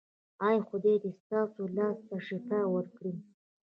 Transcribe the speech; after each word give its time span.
ایا 0.47 0.61
خدای 0.69 0.95
دې 1.03 1.11
ستاسو 1.19 1.61
لاس 1.77 1.97
ته 2.07 2.15
شفا 2.27 2.59
ورکړي؟ 2.69 3.13